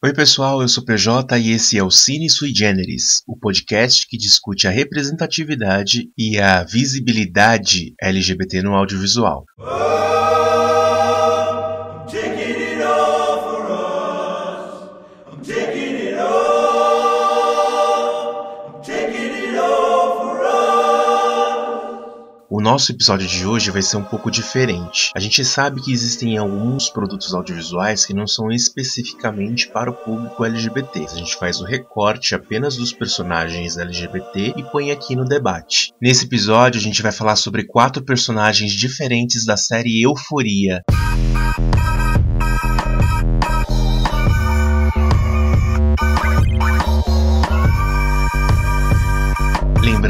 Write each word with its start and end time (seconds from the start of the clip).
Oi 0.00 0.12
pessoal, 0.12 0.62
eu 0.62 0.68
sou 0.68 0.84
PJ 0.84 1.36
e 1.40 1.50
esse 1.50 1.76
é 1.76 1.82
o 1.82 1.90
Cine 1.90 2.30
Sui 2.30 2.54
Generis, 2.54 3.20
o 3.26 3.36
podcast 3.36 4.06
que 4.06 4.16
discute 4.16 4.68
a 4.68 4.70
representatividade 4.70 6.08
e 6.16 6.38
a 6.38 6.62
visibilidade 6.62 7.94
LGBT 8.00 8.62
no 8.62 8.76
audiovisual. 8.76 9.44
Nosso 22.70 22.92
episódio 22.92 23.26
de 23.26 23.46
hoje 23.46 23.70
vai 23.70 23.80
ser 23.80 23.96
um 23.96 24.04
pouco 24.04 24.30
diferente. 24.30 25.10
A 25.16 25.20
gente 25.20 25.42
sabe 25.42 25.80
que 25.80 25.90
existem 25.90 26.36
alguns 26.36 26.90
produtos 26.90 27.32
audiovisuais 27.32 28.04
que 28.04 28.12
não 28.12 28.26
são 28.26 28.50
especificamente 28.50 29.68
para 29.68 29.90
o 29.90 29.94
público 29.94 30.44
LGBT. 30.44 31.06
A 31.10 31.16
gente 31.16 31.34
faz 31.36 31.62
o 31.62 31.64
recorte 31.64 32.34
apenas 32.34 32.76
dos 32.76 32.92
personagens 32.92 33.78
LGBT 33.78 34.52
e 34.54 34.62
põe 34.64 34.90
aqui 34.90 35.16
no 35.16 35.24
debate. 35.24 35.94
Nesse 35.98 36.26
episódio, 36.26 36.78
a 36.78 36.82
gente 36.82 37.00
vai 37.00 37.10
falar 37.10 37.36
sobre 37.36 37.64
quatro 37.64 38.04
personagens 38.04 38.72
diferentes 38.72 39.46
da 39.46 39.56
série 39.56 40.02
Euforia. 40.02 40.82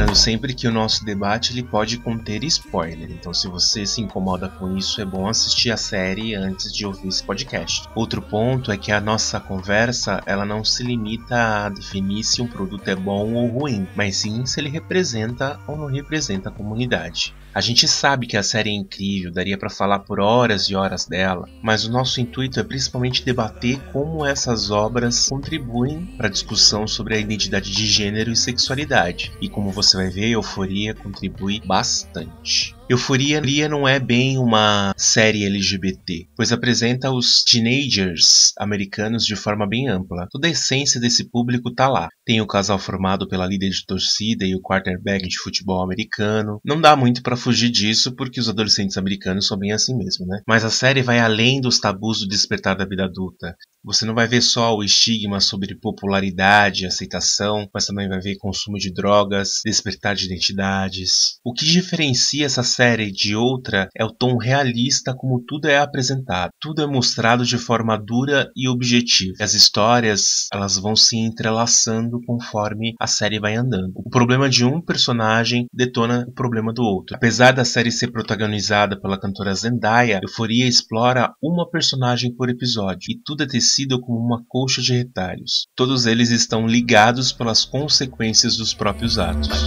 Lembrando 0.08 0.24
sempre 0.24 0.54
que 0.54 0.66
o 0.66 0.72
nosso 0.72 1.04
debate 1.04 1.52
ele 1.52 1.62
pode 1.62 1.98
conter 1.98 2.42
spoiler, 2.44 3.10
então 3.10 3.34
se 3.34 3.46
você 3.46 3.84
se 3.84 4.00
incomoda 4.00 4.48
com 4.48 4.74
isso, 4.74 5.02
é 5.02 5.04
bom 5.04 5.28
assistir 5.28 5.70
a 5.70 5.76
série 5.76 6.34
antes 6.34 6.72
de 6.72 6.86
ouvir 6.86 7.08
esse 7.08 7.22
podcast. 7.22 7.86
Outro 7.94 8.22
ponto 8.22 8.72
é 8.72 8.78
que 8.78 8.90
a 8.90 9.02
nossa 9.02 9.38
conversa 9.38 10.22
ela 10.24 10.46
não 10.46 10.64
se 10.64 10.82
limita 10.82 11.66
a 11.66 11.68
definir 11.68 12.24
se 12.24 12.40
um 12.40 12.46
produto 12.46 12.88
é 12.88 12.96
bom 12.96 13.34
ou 13.34 13.48
ruim, 13.48 13.86
mas 13.94 14.16
sim 14.16 14.46
se 14.46 14.58
ele 14.58 14.70
representa 14.70 15.60
ou 15.66 15.76
não 15.76 15.88
representa 15.88 16.48
a 16.48 16.52
comunidade. 16.52 17.34
A 17.58 17.60
gente 17.60 17.88
sabe 17.88 18.28
que 18.28 18.36
a 18.36 18.42
série 18.44 18.70
é 18.70 18.72
incrível, 18.72 19.32
daria 19.32 19.58
para 19.58 19.68
falar 19.68 19.98
por 19.98 20.20
horas 20.20 20.70
e 20.70 20.76
horas 20.76 21.06
dela, 21.06 21.48
mas 21.60 21.84
o 21.84 21.90
nosso 21.90 22.20
intuito 22.20 22.60
é 22.60 22.62
principalmente 22.62 23.24
debater 23.24 23.80
como 23.92 24.24
essas 24.24 24.70
obras 24.70 25.28
contribuem 25.28 26.06
para 26.16 26.28
a 26.28 26.30
discussão 26.30 26.86
sobre 26.86 27.16
a 27.16 27.18
identidade 27.18 27.72
de 27.72 27.84
gênero 27.84 28.30
e 28.30 28.36
sexualidade. 28.36 29.32
E 29.40 29.48
como 29.48 29.72
você 29.72 29.96
vai 29.96 30.08
ver, 30.08 30.28
Euforia 30.28 30.94
contribui 30.94 31.60
bastante. 31.66 32.77
Euforia 32.90 33.68
não 33.68 33.86
é 33.86 34.00
bem 34.00 34.38
uma 34.38 34.94
série 34.96 35.44
LGBT, 35.44 36.26
pois 36.34 36.52
apresenta 36.52 37.10
os 37.10 37.44
teenagers 37.44 38.54
americanos 38.58 39.26
de 39.26 39.36
forma 39.36 39.68
bem 39.68 39.88
ampla. 39.88 40.26
Toda 40.30 40.48
a 40.48 40.50
essência 40.50 40.98
desse 40.98 41.28
público 41.30 41.70
tá 41.74 41.86
lá. 41.86 42.08
Tem 42.24 42.40
o 42.40 42.46
casal 42.46 42.78
formado 42.78 43.28
pela 43.28 43.46
líder 43.46 43.68
de 43.68 43.84
torcida 43.84 44.46
e 44.46 44.54
o 44.54 44.62
quarterback 44.62 45.28
de 45.28 45.38
futebol 45.38 45.82
americano. 45.82 46.60
Não 46.64 46.80
dá 46.80 46.96
muito 46.96 47.22
para 47.22 47.36
fugir 47.36 47.68
disso, 47.68 48.16
porque 48.16 48.40
os 48.40 48.48
adolescentes 48.48 48.96
americanos 48.96 49.46
são 49.46 49.58
bem 49.58 49.72
assim 49.72 49.94
mesmo, 49.94 50.26
né? 50.26 50.40
Mas 50.46 50.64
a 50.64 50.70
série 50.70 51.02
vai 51.02 51.18
além 51.18 51.60
dos 51.60 51.78
tabus 51.78 52.20
do 52.20 52.28
despertar 52.28 52.74
da 52.74 52.86
vida 52.86 53.04
adulta. 53.04 53.54
Você 53.84 54.04
não 54.04 54.14
vai 54.14 54.26
ver 54.26 54.42
só 54.42 54.74
o 54.74 54.82
estigma 54.82 55.40
sobre 55.40 55.74
popularidade, 55.74 56.84
aceitação, 56.84 57.68
mas 57.72 57.86
também 57.86 58.08
vai 58.08 58.20
ver 58.20 58.36
consumo 58.36 58.76
de 58.76 58.92
drogas, 58.92 59.60
despertar 59.64 60.14
de 60.14 60.26
identidades. 60.26 61.38
O 61.44 61.54
que 61.54 61.64
diferencia 61.64 62.44
essa 62.44 62.62
série 62.78 63.10
de 63.10 63.34
outra 63.34 63.88
é 63.92 64.04
o 64.04 64.10
tom 64.12 64.36
realista 64.36 65.12
como 65.12 65.42
tudo 65.44 65.66
é 65.66 65.78
apresentado. 65.78 66.50
Tudo 66.60 66.80
é 66.80 66.86
mostrado 66.86 67.44
de 67.44 67.58
forma 67.58 67.98
dura 67.98 68.48
e 68.54 68.68
objetiva. 68.68 69.34
As 69.40 69.52
histórias, 69.52 70.46
elas 70.52 70.76
vão 70.76 70.94
se 70.94 71.16
entrelaçando 71.16 72.20
conforme 72.24 72.94
a 73.00 73.08
série 73.08 73.40
vai 73.40 73.56
andando. 73.56 73.94
O 73.96 74.08
problema 74.08 74.48
de 74.48 74.64
um 74.64 74.80
personagem 74.80 75.66
detona 75.74 76.24
o 76.28 76.32
problema 76.32 76.72
do 76.72 76.84
outro. 76.84 77.16
Apesar 77.16 77.50
da 77.50 77.64
série 77.64 77.90
ser 77.90 78.12
protagonizada 78.12 79.00
pela 79.00 79.18
cantora 79.18 79.52
Zendaya, 79.54 80.20
Euforia 80.22 80.68
explora 80.68 81.32
uma 81.42 81.68
personagem 81.68 82.32
por 82.32 82.48
episódio 82.48 83.10
e 83.10 83.20
tudo 83.24 83.42
é 83.42 83.46
tecido 83.46 84.00
como 84.00 84.20
uma 84.20 84.44
colcha 84.46 84.80
de 84.80 84.92
retalhos. 84.92 85.66
Todos 85.74 86.06
eles 86.06 86.30
estão 86.30 86.64
ligados 86.64 87.32
pelas 87.32 87.64
consequências 87.64 88.56
dos 88.56 88.72
próprios 88.72 89.18
atos. 89.18 89.66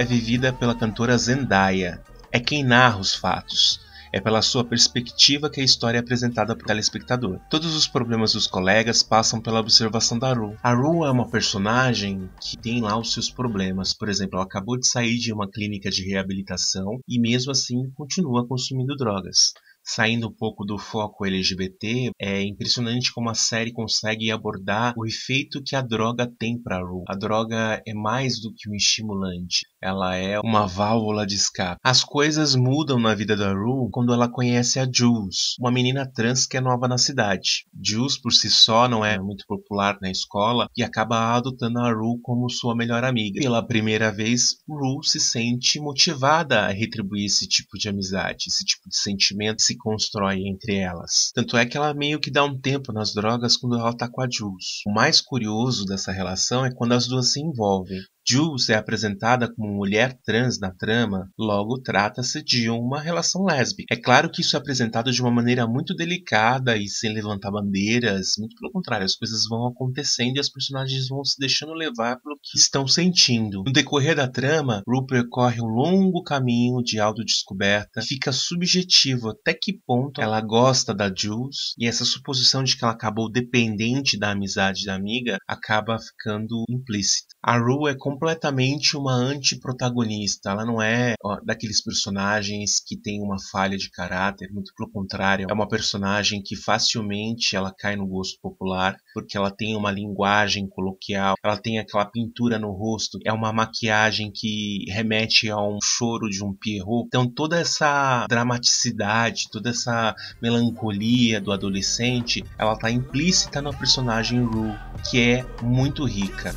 É 0.00 0.04
vivida 0.04 0.50
pela 0.50 0.74
cantora 0.74 1.18
Zendaya. 1.18 2.02
É 2.32 2.40
quem 2.40 2.64
narra 2.64 2.98
os 2.98 3.14
fatos. 3.14 3.78
É 4.10 4.18
pela 4.18 4.40
sua 4.40 4.64
perspectiva 4.64 5.50
que 5.50 5.60
a 5.60 5.64
história 5.64 5.98
é 5.98 6.00
apresentada 6.00 6.56
para 6.56 6.64
o 6.64 6.66
telespectador. 6.66 7.38
Todos 7.50 7.74
os 7.74 7.86
problemas 7.86 8.32
dos 8.32 8.46
colegas 8.46 9.02
passam 9.02 9.42
pela 9.42 9.60
observação 9.60 10.18
da 10.18 10.32
Ru. 10.32 10.56
A 10.62 10.72
Ru 10.72 11.04
é 11.04 11.10
uma 11.10 11.28
personagem 11.30 12.30
que 12.40 12.56
tem 12.56 12.80
lá 12.80 12.98
os 12.98 13.12
seus 13.12 13.30
problemas. 13.30 13.92
Por 13.92 14.08
exemplo, 14.08 14.36
ela 14.36 14.46
acabou 14.46 14.78
de 14.78 14.88
sair 14.88 15.18
de 15.18 15.34
uma 15.34 15.46
clínica 15.46 15.90
de 15.90 16.02
reabilitação 16.08 16.98
e 17.06 17.20
mesmo 17.20 17.52
assim 17.52 17.90
continua 17.94 18.48
consumindo 18.48 18.96
drogas 18.96 19.52
saindo 19.82 20.28
um 20.28 20.32
pouco 20.32 20.64
do 20.64 20.78
foco 20.78 21.26
LGBT, 21.26 22.10
é 22.20 22.42
impressionante 22.42 23.12
como 23.12 23.30
a 23.30 23.34
série 23.34 23.72
consegue 23.72 24.30
abordar 24.30 24.94
o 24.96 25.06
efeito 25.06 25.62
que 25.62 25.74
a 25.74 25.80
droga 25.80 26.30
tem 26.38 26.60
para 26.60 26.80
Ru. 26.80 27.02
A 27.08 27.16
droga 27.16 27.82
é 27.86 27.94
mais 27.94 28.40
do 28.40 28.52
que 28.54 28.70
um 28.70 28.74
estimulante, 28.74 29.66
ela 29.82 30.14
é 30.14 30.38
uma 30.40 30.66
válvula 30.66 31.26
de 31.26 31.34
escape. 31.34 31.80
As 31.82 32.04
coisas 32.04 32.54
mudam 32.54 32.98
na 32.98 33.14
vida 33.14 33.36
da 33.36 33.52
Ru 33.52 33.88
quando 33.90 34.12
ela 34.12 34.28
conhece 34.28 34.78
a 34.78 34.88
Jules, 34.90 35.56
uma 35.58 35.70
menina 35.70 36.06
trans 36.06 36.46
que 36.46 36.56
é 36.56 36.60
nova 36.60 36.86
na 36.86 36.98
cidade. 36.98 37.64
Jules 37.82 38.18
por 38.18 38.32
si 38.32 38.50
só 38.50 38.88
não 38.88 39.04
é 39.04 39.18
muito 39.18 39.44
popular 39.46 39.98
na 40.02 40.10
escola 40.10 40.68
e 40.76 40.82
acaba 40.82 41.34
adotando 41.34 41.78
a 41.78 41.90
Ru 41.92 42.20
como 42.22 42.50
sua 42.50 42.76
melhor 42.76 43.04
amiga. 43.04 43.40
Pela 43.40 43.66
primeira 43.66 44.12
vez, 44.12 44.58
Ru 44.68 45.02
se 45.02 45.18
sente 45.18 45.80
motivada 45.80 46.60
a 46.60 46.68
retribuir 46.68 47.24
esse 47.24 47.48
tipo 47.48 47.78
de 47.78 47.88
amizade, 47.88 48.44
esse 48.48 48.64
tipo 48.64 48.88
de 48.88 48.96
sentimento 48.96 49.62
se 49.62 49.76
constrói 49.76 50.46
entre 50.46 50.76
elas. 50.76 51.30
Tanto 51.34 51.56
é 51.56 51.64
que 51.64 51.76
ela 51.76 51.94
meio 51.94 52.20
que 52.20 52.30
dá 52.30 52.44
um 52.44 52.58
tempo 52.58 52.92
nas 52.92 53.14
drogas 53.14 53.56
quando 53.56 53.78
ela 53.78 53.96
tá 53.96 54.08
com 54.10 54.20
a 54.20 54.28
Jules. 54.30 54.82
O 54.86 54.92
mais 54.92 55.20
curioso 55.20 55.84
dessa 55.86 56.12
relação 56.12 56.64
é 56.64 56.74
quando 56.74 56.92
as 56.92 57.06
duas 57.06 57.32
se 57.32 57.40
envolvem. 57.40 58.00
Jules 58.30 58.68
é 58.68 58.76
apresentada 58.76 59.52
como 59.52 59.74
mulher 59.74 60.16
trans 60.24 60.60
na 60.60 60.70
trama, 60.70 61.28
logo 61.36 61.80
trata-se 61.82 62.44
de 62.44 62.70
uma 62.70 63.00
relação 63.00 63.42
lésbica. 63.42 63.92
É 63.92 64.00
claro 64.00 64.30
que 64.30 64.40
isso 64.40 64.54
é 64.54 64.58
apresentado 64.60 65.10
de 65.10 65.20
uma 65.20 65.32
maneira 65.32 65.66
muito 65.66 65.96
delicada 65.96 66.76
e 66.76 66.88
sem 66.88 67.12
levantar 67.12 67.50
bandeiras, 67.50 68.34
muito 68.38 68.54
pelo 68.54 68.70
contrário, 68.70 69.04
as 69.04 69.16
coisas 69.16 69.48
vão 69.48 69.66
acontecendo 69.66 70.36
e 70.36 70.38
as 70.38 70.48
personagens 70.48 71.08
vão 71.08 71.24
se 71.24 71.40
deixando 71.40 71.72
levar 71.72 72.20
pelo 72.20 72.38
que 72.40 72.56
estão 72.56 72.86
sentindo. 72.86 73.64
No 73.66 73.72
decorrer 73.72 74.14
da 74.14 74.28
trama, 74.28 74.80
Ru 74.86 75.04
percorre 75.06 75.60
um 75.60 75.66
longo 75.66 76.22
caminho 76.22 76.80
de 76.84 77.00
autodescoberta, 77.00 78.00
fica 78.00 78.30
subjetivo 78.30 79.30
até 79.30 79.52
que 79.54 79.76
ponto 79.84 80.20
ela 80.20 80.40
gosta 80.40 80.94
da 80.94 81.12
Jules 81.12 81.74
e 81.76 81.84
essa 81.84 82.04
suposição 82.04 82.62
de 82.62 82.76
que 82.76 82.84
ela 82.84 82.92
acabou 82.92 83.28
dependente 83.28 84.16
da 84.16 84.30
amizade 84.30 84.84
da 84.84 84.94
amiga 84.94 85.36
acaba 85.48 85.98
ficando 85.98 86.62
implícita. 86.68 87.29
A 87.42 87.56
Ru 87.56 87.88
é 87.88 87.94
completamente 87.94 88.98
uma 88.98 89.14
anti-protagonista. 89.14 90.50
Ela 90.50 90.66
não 90.66 90.80
é 90.80 91.14
ó, 91.24 91.40
daqueles 91.42 91.82
personagens 91.82 92.78
que 92.78 92.98
tem 92.98 93.22
uma 93.22 93.36
falha 93.50 93.78
de 93.78 93.90
caráter, 93.90 94.52
muito 94.52 94.74
pelo 94.76 94.90
contrário. 94.90 95.46
É 95.48 95.52
uma 95.52 95.66
personagem 95.66 96.42
que 96.42 96.54
facilmente 96.54 97.56
ela 97.56 97.72
cai 97.72 97.96
no 97.96 98.06
gosto 98.06 98.38
popular, 98.42 98.94
porque 99.14 99.38
ela 99.38 99.50
tem 99.50 99.74
uma 99.74 99.90
linguagem 99.90 100.68
coloquial, 100.68 101.34
ela 101.42 101.56
tem 101.56 101.78
aquela 101.78 102.04
pintura 102.04 102.58
no 102.58 102.72
rosto, 102.72 103.18
é 103.24 103.32
uma 103.32 103.54
maquiagem 103.54 104.30
que 104.30 104.84
remete 104.88 105.48
a 105.50 105.56
um 105.56 105.78
choro 105.82 106.28
de 106.28 106.44
um 106.44 106.52
Pierrot. 106.52 107.06
Então 107.06 107.26
toda 107.26 107.58
essa 107.58 108.26
dramaticidade, 108.28 109.48
toda 109.50 109.70
essa 109.70 110.14
melancolia 110.42 111.40
do 111.40 111.52
adolescente, 111.52 112.44
ela 112.58 112.74
está 112.74 112.90
implícita 112.90 113.62
na 113.62 113.72
personagem 113.72 114.44
Rue, 114.44 114.74
que 115.08 115.18
é 115.20 115.46
muito 115.62 116.04
rica. 116.04 116.54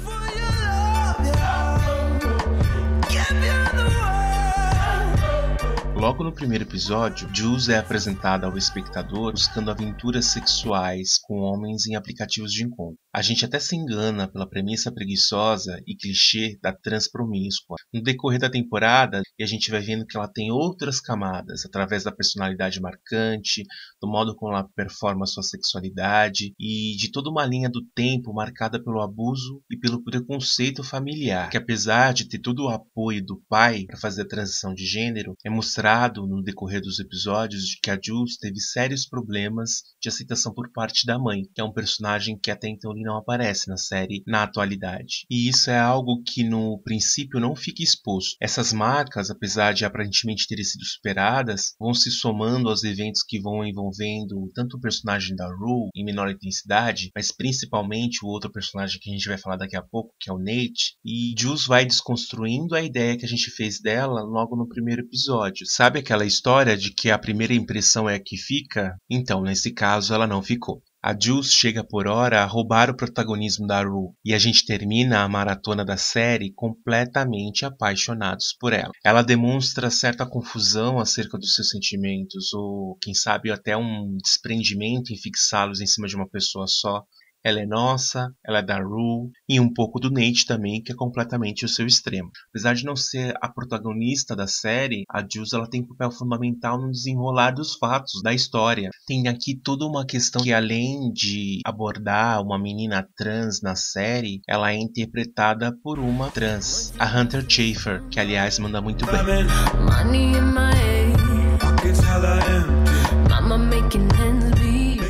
Logo 6.03 6.21
no 6.21 6.33
primeiro 6.33 6.65
episódio, 6.65 7.33
Jules 7.33 7.69
é 7.69 7.77
apresentada 7.77 8.45
ao 8.45 8.57
espectador 8.57 9.31
buscando 9.31 9.71
aventuras 9.71 10.25
sexuais 10.25 11.17
com 11.17 11.35
homens 11.35 11.85
em 11.87 11.95
aplicativos 11.95 12.51
de 12.51 12.61
encontro. 12.61 12.99
A 13.15 13.21
gente 13.21 13.45
até 13.45 13.59
se 13.59 13.75
engana 13.75 14.27
pela 14.27 14.49
premissa 14.49 14.91
preguiçosa 14.91 15.79
e 15.85 15.95
clichê 15.95 16.57
da 16.63 16.73
trans 16.73 17.07
promíscua. 17.07 17.77
No 17.93 18.01
decorrer 18.01 18.39
da 18.39 18.49
temporada, 18.49 19.21
a 19.39 19.45
gente 19.45 19.69
vai 19.69 19.81
vendo 19.81 20.03
que 20.07 20.17
ela 20.17 20.27
tem 20.27 20.51
outras 20.51 20.99
camadas, 20.99 21.63
através 21.63 22.03
da 22.03 22.11
personalidade 22.11 22.81
marcante, 22.81 23.63
do 24.01 24.07
modo 24.07 24.35
como 24.35 24.53
ela 24.53 24.67
performa 24.75 25.27
sua 25.27 25.43
sexualidade 25.43 26.55
e 26.59 26.95
de 26.97 27.11
toda 27.11 27.29
uma 27.29 27.45
linha 27.45 27.69
do 27.69 27.85
tempo 27.93 28.33
marcada 28.33 28.83
pelo 28.83 28.99
abuso 28.99 29.61
e 29.69 29.77
pelo 29.77 30.03
preconceito 30.03 30.83
familiar, 30.83 31.51
que 31.51 31.57
apesar 31.57 32.13
de 32.13 32.27
ter 32.27 32.39
todo 32.39 32.63
o 32.63 32.69
apoio 32.69 33.23
do 33.23 33.39
pai 33.47 33.85
para 33.85 33.99
fazer 33.99 34.23
a 34.23 34.27
transição 34.27 34.73
de 34.73 34.87
gênero, 34.87 35.35
é 35.45 35.51
mostrado 35.51 36.25
no 36.25 36.41
decorrer 36.41 36.81
dos 36.81 36.99
episódios 36.99 37.63
de 37.67 37.79
que 37.79 37.91
a 37.91 37.99
Jules 38.01 38.37
teve 38.37 38.59
sérios 38.59 39.05
problemas 39.07 39.83
de 40.01 40.09
aceitação 40.09 40.51
por 40.51 40.71
parte 40.71 41.05
da 41.05 41.19
mãe, 41.19 41.43
que 41.53 41.61
é 41.61 41.63
um 41.63 41.71
personagem 41.71 42.39
que 42.41 42.49
até 42.49 42.67
então 42.67 42.91
não 43.03 43.17
aparece 43.17 43.69
na 43.69 43.77
série 43.77 44.23
na 44.25 44.43
atualidade. 44.43 45.25
E 45.29 45.47
isso 45.49 45.69
é 45.69 45.79
algo 45.79 46.23
que 46.23 46.43
no 46.43 46.79
princípio 46.79 47.39
não 47.39 47.55
fica 47.55 47.83
exposto. 47.83 48.35
Essas 48.41 48.73
marcas, 48.73 49.29
apesar 49.29 49.73
de 49.73 49.85
aparentemente 49.85 50.47
terem 50.47 50.63
sido 50.63 50.85
superadas, 50.85 51.73
vão 51.79 51.93
se 51.93 52.09
somando 52.11 52.69
aos 52.69 52.83
eventos 52.83 53.23
que 53.23 53.39
vão 53.39 53.65
envolvendo 53.65 54.51
tanto 54.53 54.77
o 54.77 54.79
personagem 54.79 55.35
da 55.35 55.47
Rue 55.47 55.89
em 55.95 56.03
menor 56.03 56.29
intensidade, 56.29 57.11
mas 57.15 57.31
principalmente 57.31 58.23
o 58.23 58.27
outro 58.27 58.51
personagem 58.51 58.99
que 58.99 59.09
a 59.09 59.13
gente 59.13 59.27
vai 59.27 59.37
falar 59.37 59.57
daqui 59.57 59.75
a 59.75 59.81
pouco, 59.81 60.13
que 60.19 60.29
é 60.29 60.33
o 60.33 60.39
Nate, 60.39 60.95
e 61.03 61.33
Jules 61.37 61.65
vai 61.65 61.85
desconstruindo 61.85 62.75
a 62.75 62.81
ideia 62.81 63.17
que 63.17 63.25
a 63.25 63.29
gente 63.29 63.51
fez 63.51 63.79
dela 63.79 64.21
logo 64.21 64.55
no 64.55 64.67
primeiro 64.67 65.01
episódio. 65.01 65.65
Sabe 65.67 65.99
aquela 65.99 66.25
história 66.25 66.77
de 66.77 66.91
que 66.91 67.09
a 67.09 67.19
primeira 67.19 67.53
impressão 67.53 68.09
é 68.09 68.15
a 68.15 68.23
que 68.23 68.37
fica? 68.37 68.95
Então, 69.09 69.41
nesse 69.41 69.71
caso, 69.71 70.13
ela 70.13 70.27
não 70.27 70.41
ficou. 70.41 70.81
A 71.05 71.13
Jules 71.13 71.51
chega 71.51 71.83
por 71.83 72.07
hora 72.07 72.41
a 72.41 72.45
roubar 72.45 72.89
o 72.89 72.95
protagonismo 72.95 73.67
da 73.67 73.83
Rue 73.83 74.13
e 74.23 74.33
a 74.33 74.39
gente 74.39 74.65
termina 74.65 75.19
a 75.19 75.27
maratona 75.27 75.83
da 75.83 75.97
série 75.97 76.53
completamente 76.53 77.65
apaixonados 77.65 78.55
por 78.57 78.71
ela. 78.71 78.93
Ela 79.03 79.21
demonstra 79.21 79.91
certa 79.91 80.25
confusão 80.25 81.01
acerca 81.01 81.37
dos 81.37 81.55
seus 81.55 81.71
sentimentos 81.71 82.53
ou, 82.53 82.97
quem 83.01 83.13
sabe, 83.13 83.51
até 83.51 83.75
um 83.75 84.15
desprendimento 84.23 85.11
em 85.11 85.17
fixá-los 85.17 85.81
em 85.81 85.85
cima 85.85 86.07
de 86.07 86.15
uma 86.15 86.29
pessoa 86.29 86.67
só, 86.67 87.03
ela 87.43 87.59
é 87.59 87.65
nossa, 87.65 88.33
ela 88.45 88.59
é 88.59 88.63
da 88.63 88.79
Rue 88.79 89.31
e 89.47 89.59
um 89.59 89.71
pouco 89.71 89.99
do 89.99 90.09
Nate 90.09 90.45
também, 90.45 90.81
que 90.81 90.91
é 90.91 90.95
completamente 90.95 91.65
o 91.65 91.69
seu 91.69 91.85
extremo. 91.85 92.31
Apesar 92.49 92.73
de 92.73 92.85
não 92.85 92.95
ser 92.95 93.35
a 93.41 93.49
protagonista 93.49 94.35
da 94.35 94.47
série, 94.47 95.03
a 95.09 95.21
Jules 95.21 95.53
ela 95.53 95.69
tem 95.69 95.81
um 95.81 95.87
papel 95.87 96.11
fundamental 96.11 96.79
no 96.79 96.91
desenrolar 96.91 97.51
dos 97.51 97.75
fatos 97.75 98.21
da 98.23 98.33
história. 98.33 98.89
Tem 99.05 99.27
aqui 99.27 99.55
toda 99.55 99.85
uma 99.85 100.05
questão 100.05 100.41
que 100.41 100.53
além 100.53 101.11
de 101.11 101.59
abordar 101.65 102.41
uma 102.41 102.57
menina 102.57 103.07
trans 103.15 103.61
na 103.61 103.75
série, 103.75 104.41
ela 104.47 104.71
é 104.71 104.75
interpretada 104.75 105.75
por 105.83 105.99
uma 105.99 106.31
trans, 106.31 106.93
a 106.97 107.05
Hunter 107.05 107.45
Schafer, 107.47 108.03
que 108.09 108.19
aliás 108.19 108.57
manda 108.59 108.81
muito 108.81 109.05
bem. 109.05 109.13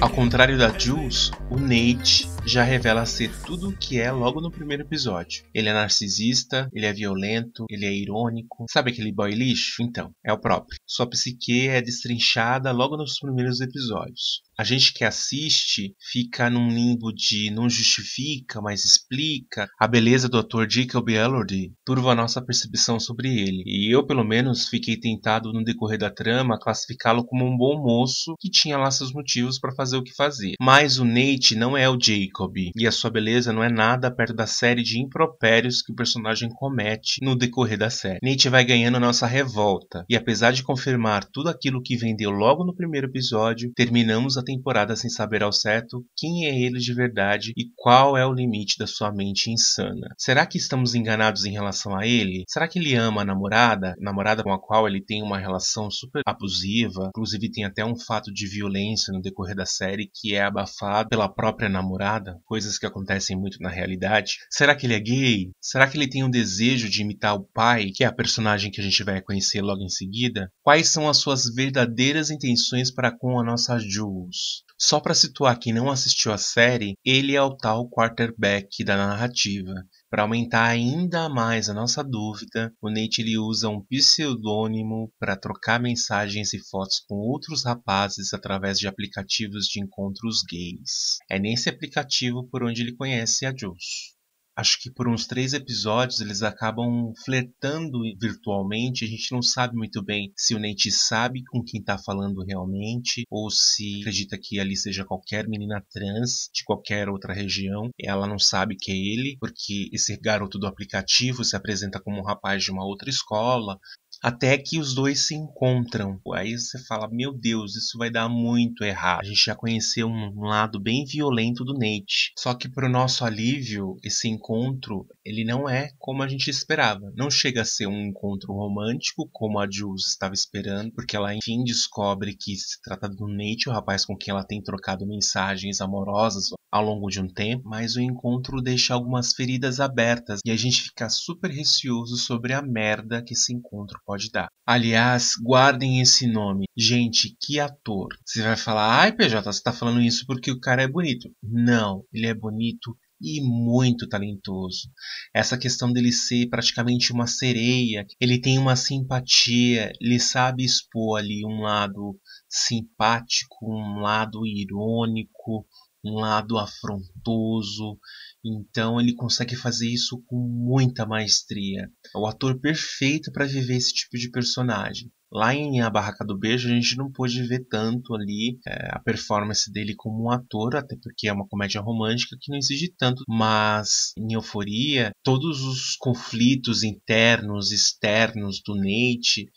Ao 0.03 0.09
contrário 0.09 0.57
da 0.57 0.67
Jules, 0.77 1.31
o 1.49 1.57
Nate 1.57 2.27
já 2.45 2.61
revela 2.61 3.05
ser 3.05 3.31
tudo 3.45 3.69
o 3.69 3.77
que 3.77 4.01
é 4.01 4.11
logo 4.11 4.41
no 4.41 4.51
primeiro 4.51 4.83
episódio. 4.83 5.45
Ele 5.53 5.69
é 5.69 5.73
narcisista, 5.73 6.69
ele 6.73 6.85
é 6.85 6.91
violento, 6.91 7.65
ele 7.69 7.85
é 7.85 7.93
irônico. 7.93 8.65
Sabe 8.69 8.91
aquele 8.91 9.13
boy 9.13 9.31
lixo? 9.31 9.81
Então, 9.81 10.11
é 10.21 10.33
o 10.33 10.37
próprio. 10.37 10.77
Sua 10.85 11.09
psique 11.09 11.69
é 11.69 11.81
destrinchada 11.81 12.69
logo 12.73 12.97
nos 12.97 13.17
primeiros 13.17 13.61
episódios. 13.61 14.41
A 14.57 14.63
gente 14.63 14.93
que 14.93 15.03
assiste 15.03 15.95
fica 16.11 16.47
num 16.47 16.69
limbo 16.69 17.11
de 17.11 17.49
não 17.49 17.67
justifica, 17.67 18.61
mas 18.61 18.85
explica. 18.85 19.67
A 19.79 19.87
beleza 19.87 20.29
do 20.29 20.37
ator 20.37 20.69
Jacob 20.69 21.09
Elordi 21.09 21.73
turva 21.83 22.11
a 22.11 22.15
nossa 22.15 22.39
percepção 22.39 22.99
sobre 22.99 23.29
ele. 23.29 23.63
E 23.65 23.91
eu, 23.91 24.05
pelo 24.05 24.23
menos, 24.23 24.67
fiquei 24.67 24.95
tentado 24.95 25.51
no 25.51 25.63
decorrer 25.63 25.97
da 25.97 26.11
trama 26.11 26.59
classificá-lo 26.59 27.25
como 27.25 27.45
um 27.45 27.57
bom 27.57 27.81
moço 27.81 28.35
que 28.39 28.49
tinha 28.49 28.77
lá 28.77 28.91
seus 28.91 29.11
motivos 29.11 29.59
para 29.59 29.73
fazer 29.73 29.97
o 29.97 30.03
que 30.03 30.13
fazia. 30.13 30.53
Mas 30.61 30.99
o 30.99 31.05
Nate 31.05 31.55
não 31.55 31.75
é 31.75 31.89
o 31.89 31.97
Jacob, 31.99 32.55
e 32.75 32.87
a 32.87 32.91
sua 32.91 33.09
beleza 33.09 33.51
não 33.51 33.63
é 33.63 33.71
nada 33.71 34.13
perto 34.13 34.35
da 34.35 34.45
série 34.45 34.83
de 34.83 34.99
impropérios 34.99 35.81
que 35.81 35.91
o 35.91 35.95
personagem 35.95 36.49
comete 36.49 37.23
no 37.23 37.35
decorrer 37.35 37.77
da 37.77 37.89
série. 37.89 38.19
Nate 38.21 38.49
vai 38.49 38.63
ganhando 38.63 38.99
nossa 38.99 39.25
revolta, 39.25 40.05
e 40.07 40.15
apesar 40.15 40.51
de 40.51 40.61
confirmar 40.61 41.25
tudo 41.25 41.49
aquilo 41.49 41.81
que 41.81 41.97
vendeu 41.97 42.29
logo 42.29 42.63
no 42.63 42.75
primeiro 42.75 43.07
episódio, 43.07 43.71
terminamos 43.75 44.37
a 44.37 44.42
temporada 44.43 44.95
sem 44.95 45.09
saber 45.09 45.43
ao 45.43 45.51
certo 45.51 46.05
quem 46.15 46.45
é 46.45 46.59
ele 46.59 46.79
de 46.79 46.93
verdade 46.93 47.53
e 47.57 47.65
qual 47.75 48.17
é 48.17 48.25
o 48.25 48.33
limite 48.33 48.77
da 48.77 48.87
sua 48.87 49.11
mente 49.11 49.51
insana. 49.51 50.07
Será 50.17 50.45
que 50.45 50.57
estamos 50.57 50.95
enganados 50.95 51.45
em 51.45 51.51
relação 51.51 51.95
a 51.97 52.05
ele? 52.05 52.43
Será 52.47 52.67
que 52.67 52.79
ele 52.79 52.95
ama 52.95 53.21
a 53.21 53.25
namorada? 53.25 53.95
Namorada 53.99 54.43
com 54.43 54.51
a 54.51 54.59
qual 54.59 54.87
ele 54.87 55.01
tem 55.01 55.21
uma 55.21 55.39
relação 55.39 55.89
super 55.89 56.21
abusiva, 56.25 57.07
inclusive 57.09 57.51
tem 57.51 57.65
até 57.65 57.85
um 57.85 57.95
fato 57.95 58.33
de 58.33 58.47
violência 58.47 59.13
no 59.13 59.21
decorrer 59.21 59.55
da 59.55 59.65
série 59.65 60.09
que 60.13 60.35
é 60.35 60.43
abafado 60.43 61.09
pela 61.09 61.29
própria 61.29 61.69
namorada, 61.69 62.39
coisas 62.45 62.77
que 62.77 62.85
acontecem 62.85 63.37
muito 63.37 63.57
na 63.59 63.69
realidade. 63.69 64.37
Será 64.49 64.75
que 64.75 64.85
ele 64.85 64.95
é 64.95 64.99
gay? 64.99 65.51
Será 65.61 65.87
que 65.87 65.97
ele 65.97 66.09
tem 66.09 66.23
um 66.23 66.29
desejo 66.29 66.89
de 66.89 67.01
imitar 67.01 67.35
o 67.35 67.43
pai, 67.53 67.91
que 67.93 68.03
é 68.03 68.07
a 68.07 68.13
personagem 68.13 68.71
que 68.71 68.81
a 68.81 68.83
gente 68.83 69.03
vai 69.03 69.21
conhecer 69.21 69.61
logo 69.61 69.83
em 69.83 69.89
seguida? 69.89 70.51
Quais 70.61 70.89
são 70.89 71.09
as 71.09 71.17
suas 71.17 71.45
verdadeiras 71.53 72.29
intenções 72.29 72.91
para 72.91 73.11
com 73.11 73.39
a 73.39 73.43
nossa 73.43 73.77
Jules? 73.79 74.32
Só 74.79 74.99
para 74.99 75.13
situar 75.13 75.59
quem 75.59 75.71
não 75.71 75.89
assistiu 75.89 76.33
a 76.33 76.37
série, 76.37 76.93
ele 77.05 77.35
é 77.35 77.41
o 77.41 77.55
tal 77.55 77.89
quarterback 77.89 78.83
da 78.83 78.97
narrativa. 78.97 79.73
Para 80.09 80.23
aumentar 80.23 80.65
ainda 80.65 81.29
mais 81.29 81.69
a 81.69 81.73
nossa 81.73 82.03
dúvida, 82.03 82.73
o 82.81 82.89
Nate 82.89 83.21
ele 83.21 83.37
usa 83.37 83.69
um 83.69 83.81
pseudônimo 83.85 85.11
para 85.19 85.37
trocar 85.37 85.79
mensagens 85.79 86.53
e 86.53 86.59
fotos 86.69 86.99
com 87.07 87.15
outros 87.15 87.63
rapazes 87.63 88.33
através 88.33 88.77
de 88.77 88.87
aplicativos 88.87 89.65
de 89.65 89.81
encontros 89.81 90.41
gays. 90.49 91.17
É 91.29 91.39
nesse 91.39 91.69
aplicativo 91.69 92.47
por 92.49 92.63
onde 92.63 92.81
ele 92.81 92.95
conhece 92.95 93.45
a 93.45 93.53
Jules 93.55 94.13
acho 94.55 94.79
que 94.81 94.91
por 94.91 95.07
uns 95.07 95.25
três 95.25 95.53
episódios 95.53 96.21
eles 96.21 96.41
acabam 96.41 97.13
flertando 97.25 97.99
virtualmente. 98.19 99.05
A 99.05 99.07
gente 99.07 99.31
não 99.31 99.41
sabe 99.41 99.75
muito 99.75 100.03
bem 100.03 100.31
se 100.35 100.55
o 100.55 100.59
Nate 100.59 100.91
sabe 100.91 101.43
com 101.49 101.63
quem 101.63 101.81
tá 101.81 101.97
falando 101.97 102.43
realmente 102.43 103.23
ou 103.29 103.49
se 103.49 104.01
acredita 104.01 104.37
que 104.41 104.59
ali 104.59 104.75
seja 104.75 105.05
qualquer 105.05 105.47
menina 105.47 105.83
trans 105.91 106.49
de 106.53 106.63
qualquer 106.63 107.09
outra 107.09 107.33
região. 107.33 107.89
Ela 107.99 108.27
não 108.27 108.39
sabe 108.39 108.75
que 108.75 108.91
é 108.91 108.95
ele, 108.95 109.37
porque 109.39 109.89
esse 109.91 110.17
garoto 110.17 110.59
do 110.59 110.67
aplicativo 110.67 111.43
se 111.43 111.55
apresenta 111.55 111.99
como 111.99 112.19
um 112.19 112.25
rapaz 112.25 112.63
de 112.63 112.71
uma 112.71 112.85
outra 112.85 113.09
escola 113.09 113.79
até 114.23 114.57
que 114.57 114.79
os 114.79 114.95
dois 114.95 115.27
se 115.27 115.35
encontram. 115.35 116.17
Aí 116.33 116.57
você 116.57 116.79
fala: 116.85 117.09
Meu 117.11 117.33
Deus, 117.33 117.75
isso 117.75 117.97
vai 117.97 118.09
dar 118.09 118.29
muito 118.29 118.83
errado. 118.85 119.19
A 119.19 119.25
gente 119.25 119.43
já 119.43 119.53
conheceu 119.53 120.07
um 120.07 120.45
lado 120.45 120.79
bem 120.79 121.03
violento 121.03 121.65
do 121.65 121.73
Nate. 121.73 122.31
Só 122.39 122.53
que, 122.53 122.69
para 122.69 122.87
o 122.87 122.91
nosso 122.91 123.25
alívio, 123.25 123.97
esse 124.01 124.29
encontro 124.29 125.05
ele 125.25 125.43
não 125.43 125.67
é 125.67 125.89
como 125.99 126.23
a 126.23 126.27
gente 126.27 126.49
esperava. 126.49 127.11
Não 127.15 127.29
chega 127.29 127.61
a 127.61 127.65
ser 127.65 127.87
um 127.87 128.01
encontro 128.01 128.53
romântico, 128.53 129.29
como 129.31 129.59
a 129.59 129.67
Jules 129.69 130.07
estava 130.07 130.33
esperando, 130.33 130.91
porque 130.93 131.17
ela 131.17 131.35
enfim 131.35 131.63
descobre 131.63 132.35
que 132.35 132.55
se 132.55 132.81
trata 132.81 133.09
do 133.09 133.27
Nate, 133.27 133.67
o 133.67 133.73
rapaz 133.73 134.05
com 134.05 134.15
quem 134.15 134.31
ela 134.31 134.45
tem 134.45 134.61
trocado 134.61 135.05
mensagens 135.05 135.81
amorosas 135.81 136.49
ao 136.71 136.83
longo 136.83 137.07
de 137.07 137.21
um 137.21 137.27
tempo, 137.27 137.69
mas 137.69 137.95
o 137.95 138.01
encontro 138.01 138.59
deixa 138.59 138.95
algumas 138.95 139.31
feridas 139.33 139.79
abertas 139.79 140.39
e 140.43 140.49
a 140.49 140.55
gente 140.55 140.81
fica 140.81 141.07
super 141.07 141.51
receoso 141.51 142.17
sobre 142.17 142.51
a 142.51 142.63
merda 142.63 143.21
que 143.21 143.33
esse 143.35 143.53
encontro 143.53 144.01
pode 144.07 144.12
pode 144.13 144.29
dar. 144.29 144.47
Aliás, 144.63 145.31
guardem 145.41 145.99
esse 145.99 146.27
nome. 146.27 146.65
Gente, 146.77 147.35
que 147.41 147.59
ator. 147.59 148.09
Você 148.23 148.43
vai 148.43 148.55
falar, 148.55 148.99
ai 148.99 149.11
PJ, 149.11 149.51
você 149.51 149.61
tá 149.61 149.73
falando 149.73 150.01
isso 150.01 150.23
porque 150.27 150.51
o 150.51 150.59
cara 150.59 150.83
é 150.83 150.87
bonito. 150.87 151.27
Não, 151.41 152.03
ele 152.13 152.27
é 152.27 152.33
bonito 152.33 152.95
e 153.19 153.41
muito 153.41 154.07
talentoso. 154.07 154.87
Essa 155.33 155.57
questão 155.57 155.91
dele 155.91 156.11
ser 156.11 156.47
praticamente 156.47 157.11
uma 157.11 157.25
sereia, 157.25 158.05
ele 158.19 158.39
tem 158.39 158.59
uma 158.59 158.75
simpatia, 158.75 159.91
ele 159.99 160.19
sabe 160.19 160.63
expor 160.63 161.17
ali 161.17 161.43
um 161.43 161.61
lado 161.61 162.15
simpático, 162.47 163.65
um 163.65 163.99
lado 163.99 164.45
irônico, 164.45 165.65
um 166.03 166.15
lado 166.15 166.57
afrontoso. 166.57 167.97
Então 168.45 168.99
ele 168.99 169.15
consegue 169.15 169.55
fazer 169.55 169.87
isso 169.87 170.21
com 170.27 170.37
muita 170.37 171.05
maestria. 171.05 171.89
É 172.13 172.17
o 172.17 172.27
ator 172.27 172.59
perfeito 172.59 173.31
para 173.31 173.45
viver 173.45 173.75
esse 173.75 173.93
tipo 173.93 174.17
de 174.17 174.29
personagem. 174.29 175.11
Lá 175.31 175.55
em 175.55 175.81
A 175.81 175.89
Barraca 175.89 176.23
do 176.23 176.37
Beijo, 176.37 176.67
a 176.67 176.71
gente 176.75 176.95
não 176.95 177.11
pôde 177.11 177.41
ver 177.41 177.65
tanto 177.67 178.13
ali 178.13 178.59
é, 178.67 178.89
a 178.91 178.99
performance 178.99 179.71
dele 179.71 179.95
como 179.95 180.25
um 180.25 180.29
ator, 180.29 180.75
até 180.75 180.95
porque 181.01 181.27
é 181.27 181.33
uma 181.33 181.47
comédia 181.47 181.81
romântica 181.81 182.37
que 182.39 182.51
não 182.51 182.57
exige 182.59 182.93
tanto. 182.95 183.23
Mas 183.27 184.11
em 184.15 184.33
Euforia, 184.33 185.11
todos 185.23 185.63
os 185.63 185.95
conflitos 185.95 186.83
internos, 186.83 187.71
externos 187.71 188.61
do 188.63 188.75
Nate 188.75 189.49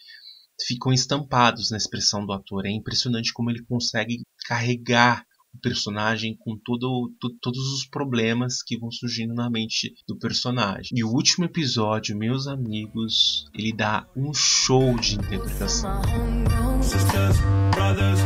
ficam 0.67 0.95
estampados 0.95 1.71
na 1.71 1.77
expressão 1.77 2.25
do 2.25 2.33
ator. 2.33 2.65
É 2.65 2.71
impressionante 2.71 3.33
como 3.35 3.51
ele 3.51 3.63
consegue 3.67 4.23
carregar 4.47 5.26
personagem 5.61 6.37
com 6.37 6.57
todo, 6.57 7.13
todos 7.41 7.73
os 7.73 7.87
problemas 7.87 8.63
que 8.63 8.79
vão 8.79 8.91
surgindo 8.91 9.35
na 9.35 9.51
mente 9.51 9.95
do 10.07 10.17
personagem. 10.17 10.91
E 10.95 11.05
o 11.05 11.09
último 11.09 11.45
episódio, 11.45 12.17
meus 12.17 12.47
amigos, 12.47 13.47
ele 13.55 13.73
dá 13.73 14.07
um 14.17 14.33
show 14.35 14.95
de 14.97 15.15
interpretação. 15.17 16.01
Sisters, 16.83 17.37
brothers, 17.75 18.21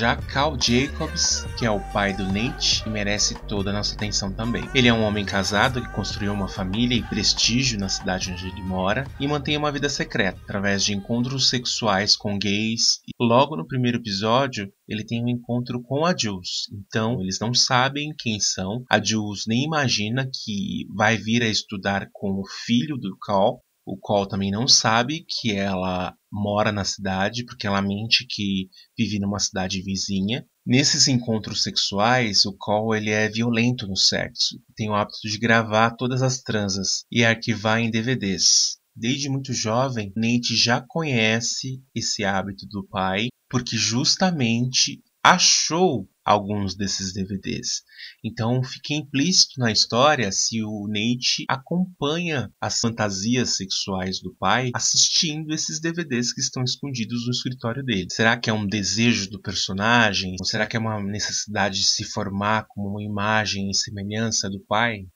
Já 0.00 0.16
Cal 0.16 0.56
Jacobs, 0.58 1.44
que 1.58 1.66
é 1.66 1.70
o 1.70 1.78
pai 1.92 2.14
do 2.14 2.24
Nate, 2.24 2.88
merece 2.88 3.34
toda 3.46 3.68
a 3.68 3.72
nossa 3.74 3.94
atenção 3.94 4.32
também. 4.32 4.66
Ele 4.74 4.88
é 4.88 4.94
um 4.94 5.02
homem 5.02 5.26
casado 5.26 5.82
que 5.82 5.92
construiu 5.92 6.32
uma 6.32 6.48
família 6.48 6.96
e 6.96 7.02
prestígio 7.02 7.78
na 7.78 7.90
cidade 7.90 8.32
onde 8.32 8.48
ele 8.48 8.62
mora 8.62 9.06
e 9.20 9.28
mantém 9.28 9.58
uma 9.58 9.70
vida 9.70 9.90
secreta 9.90 10.40
através 10.42 10.82
de 10.82 10.94
encontros 10.94 11.50
sexuais 11.50 12.16
com 12.16 12.38
gays. 12.38 13.00
Logo 13.20 13.54
no 13.54 13.66
primeiro 13.66 13.98
episódio, 13.98 14.72
ele 14.88 15.04
tem 15.04 15.22
um 15.22 15.28
encontro 15.28 15.82
com 15.82 16.06
a 16.06 16.16
Jules. 16.16 16.70
Então, 16.72 17.20
eles 17.20 17.38
não 17.38 17.52
sabem 17.52 18.14
quem 18.18 18.40
são. 18.40 18.82
A 18.90 18.98
Jules 19.04 19.44
nem 19.46 19.64
imagina 19.64 20.26
que 20.32 20.86
vai 20.96 21.18
vir 21.18 21.42
a 21.42 21.48
estudar 21.48 22.08
com 22.10 22.40
o 22.40 22.48
filho 22.64 22.96
do 22.96 23.18
Cal, 23.18 23.60
o 23.90 23.96
Cole 23.98 24.28
também 24.28 24.52
não 24.52 24.68
sabe 24.68 25.26
que 25.28 25.52
ela 25.52 26.14
mora 26.30 26.70
na 26.70 26.84
cidade, 26.84 27.44
porque 27.44 27.66
ela 27.66 27.82
mente 27.82 28.24
que 28.24 28.68
vive 28.96 29.18
numa 29.18 29.40
cidade 29.40 29.82
vizinha. 29.82 30.46
Nesses 30.64 31.08
encontros 31.08 31.64
sexuais, 31.64 32.44
o 32.44 32.56
Cole 32.56 32.98
ele 32.98 33.10
é 33.10 33.28
violento 33.28 33.88
no 33.88 33.96
sexo. 33.96 34.60
Tem 34.76 34.88
o 34.88 34.94
hábito 34.94 35.18
de 35.24 35.38
gravar 35.38 35.90
todas 35.96 36.22
as 36.22 36.40
transas 36.40 37.04
e 37.10 37.24
arquivar 37.24 37.80
em 37.80 37.90
DVDs. 37.90 38.78
Desde 38.94 39.28
muito 39.28 39.52
jovem, 39.52 40.12
Nate 40.14 40.54
já 40.54 40.80
conhece 40.80 41.82
esse 41.92 42.22
hábito 42.22 42.66
do 42.66 42.86
pai, 42.86 43.26
porque 43.48 43.76
justamente 43.76 45.02
achou 45.22 46.08
alguns 46.24 46.74
desses 46.74 47.12
DVDs. 47.12 47.82
Então 48.24 48.62
fica 48.62 48.94
implícito 48.94 49.58
na 49.58 49.70
história 49.70 50.30
se 50.32 50.62
o 50.62 50.86
Nate 50.86 51.44
acompanha 51.48 52.50
as 52.60 52.78
fantasias 52.78 53.56
sexuais 53.56 54.20
do 54.20 54.34
pai 54.36 54.70
assistindo 54.74 55.52
esses 55.52 55.80
DVDs 55.80 56.32
que 56.32 56.40
estão 56.40 56.62
escondidos 56.62 57.26
no 57.26 57.32
escritório 57.32 57.82
dele. 57.82 58.06
Será 58.10 58.38
que 58.38 58.48
é 58.48 58.52
um 58.52 58.66
desejo 58.66 59.28
do 59.30 59.40
personagem? 59.40 60.36
Ou 60.40 60.46
será 60.46 60.66
que 60.66 60.76
é 60.76 60.80
uma 60.80 61.02
necessidade 61.02 61.80
de 61.80 61.86
se 61.86 62.04
formar 62.04 62.66
como 62.68 62.88
uma 62.88 63.02
imagem 63.02 63.68
e 63.68 63.74
semelhança 63.74 64.48
do 64.48 64.60
pai? 64.60 65.06